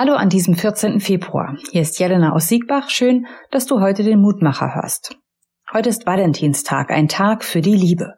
[0.00, 1.00] Hallo an diesem 14.
[1.00, 1.56] Februar.
[1.72, 2.88] Hier ist Jelena aus Siegbach.
[2.88, 5.16] Schön, dass du heute den Mutmacher hörst.
[5.72, 8.14] Heute ist Valentinstag, ein Tag für die Liebe.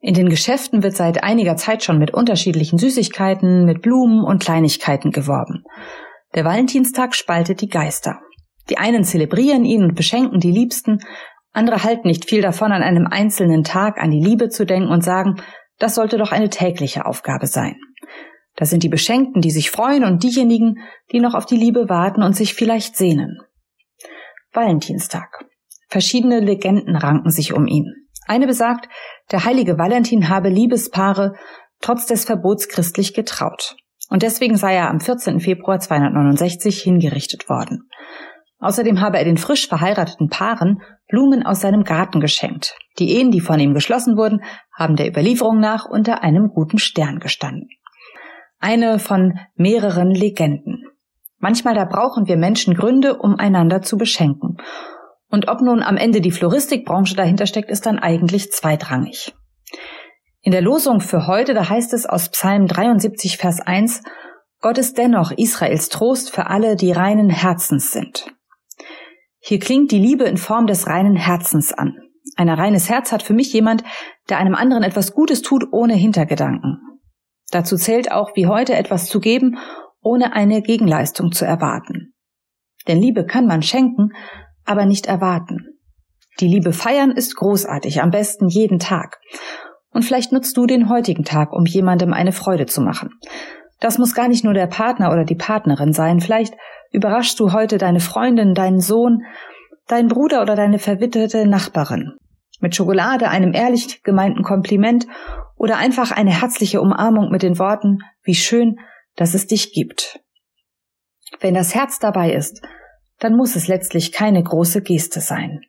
[0.00, 5.12] In den Geschäften wird seit einiger Zeit schon mit unterschiedlichen Süßigkeiten, mit Blumen und Kleinigkeiten
[5.12, 5.62] geworben.
[6.34, 8.18] Der Valentinstag spaltet die Geister.
[8.68, 10.98] Die einen zelebrieren ihn und beschenken die Liebsten,
[11.52, 15.04] andere halten nicht viel davon, an einem einzelnen Tag an die Liebe zu denken und
[15.04, 15.36] sagen,
[15.78, 17.76] das sollte doch eine tägliche Aufgabe sein.
[18.58, 20.80] Das sind die Beschenkten, die sich freuen und diejenigen,
[21.12, 23.38] die noch auf die Liebe warten und sich vielleicht sehnen.
[24.52, 25.44] Valentinstag.
[25.88, 27.86] Verschiedene Legenden ranken sich um ihn.
[28.26, 28.88] Eine besagt,
[29.30, 31.34] der heilige Valentin habe Liebespaare
[31.80, 33.76] trotz des Verbots christlich getraut.
[34.10, 35.38] Und deswegen sei er am 14.
[35.38, 37.88] Februar 269 hingerichtet worden.
[38.58, 42.74] Außerdem habe er den frisch verheirateten Paaren Blumen aus seinem Garten geschenkt.
[42.98, 44.42] Die Ehen, die von ihm geschlossen wurden,
[44.76, 47.68] haben der Überlieferung nach unter einem guten Stern gestanden
[48.58, 50.84] eine von mehreren Legenden.
[51.38, 54.56] Manchmal da brauchen wir Menschen Gründe, um einander zu beschenken.
[55.30, 59.34] Und ob nun am Ende die Floristikbranche dahinter steckt, ist dann eigentlich zweitrangig.
[60.40, 64.02] In der Losung für heute, da heißt es aus Psalm 73, Vers 1,
[64.60, 68.26] Gott ist dennoch Israels Trost für alle, die reinen Herzens sind.
[69.38, 71.96] Hier klingt die Liebe in Form des reinen Herzens an.
[72.36, 73.84] Ein reines Herz hat für mich jemand,
[74.28, 76.80] der einem anderen etwas Gutes tut, ohne Hintergedanken.
[77.50, 79.58] Dazu zählt auch wie heute etwas zu geben,
[80.00, 82.14] ohne eine Gegenleistung zu erwarten.
[82.86, 84.10] Denn Liebe kann man schenken,
[84.64, 85.78] aber nicht erwarten.
[86.40, 89.18] Die Liebe feiern ist großartig, am besten jeden Tag.
[89.90, 93.10] Und vielleicht nutzt du den heutigen Tag, um jemandem eine Freude zu machen.
[93.80, 96.20] Das muss gar nicht nur der Partner oder die Partnerin sein.
[96.20, 96.54] Vielleicht
[96.92, 99.24] überraschst du heute deine Freundin, deinen Sohn,
[99.88, 102.12] deinen Bruder oder deine verwitwete Nachbarin.
[102.60, 105.06] Mit Schokolade, einem ehrlich gemeinten Kompliment
[105.56, 108.78] oder einfach eine herzliche Umarmung mit den Worten, wie schön,
[109.16, 110.20] dass es dich gibt.
[111.40, 112.62] Wenn das Herz dabei ist,
[113.18, 115.60] dann muss es letztlich keine große Geste sein.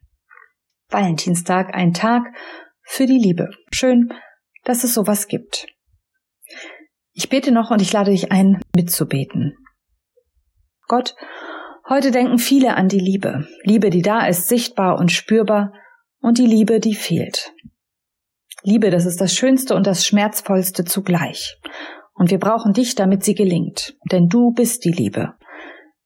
[0.89, 2.23] Valentinstag, ein Tag
[2.83, 3.49] für die Liebe.
[3.71, 4.13] Schön,
[4.63, 5.67] dass es sowas gibt.
[7.13, 9.57] Ich bete noch und ich lade dich ein, mitzubeten.
[10.87, 11.15] Gott,
[11.87, 13.47] heute denken viele an die Liebe.
[13.63, 15.73] Liebe, die da ist, sichtbar und spürbar,
[16.29, 17.53] und die Liebe, die fehlt.
[18.61, 21.57] Liebe, das ist das Schönste und das Schmerzvollste zugleich.
[22.13, 23.95] Und wir brauchen dich, damit sie gelingt.
[24.11, 25.33] Denn du bist die Liebe.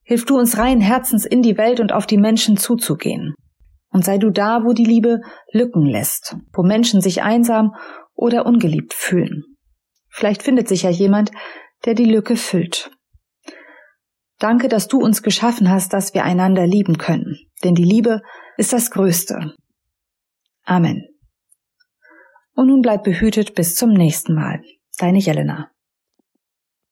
[0.01, 3.33] Hilf du uns rein Herzens in die Welt und auf die Menschen zuzugehen.
[3.89, 5.19] Und sei du da, wo die Liebe
[5.51, 7.75] Lücken lässt, wo Menschen sich einsam
[8.13, 9.43] oder ungeliebt fühlen.
[10.09, 11.31] Vielleicht findet sich ja jemand,
[11.83, 12.91] der die Lücke füllt.
[14.39, 17.35] Danke, dass du uns geschaffen hast, dass wir einander lieben können.
[17.65, 18.21] Denn die Liebe
[18.55, 19.53] ist das Größte.
[20.63, 21.07] Amen.
[22.55, 24.61] Und nun bleib behütet bis zum nächsten Mal.
[24.97, 25.72] Deine Jelena.